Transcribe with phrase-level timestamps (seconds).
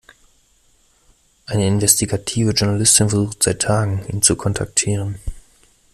[1.45, 5.19] Eine investigative Journalistin versucht seit Tagen, ihn zu kontaktieren.